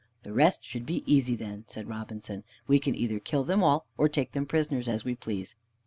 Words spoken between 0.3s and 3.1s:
rest should be easy, then," Robinson said; "we can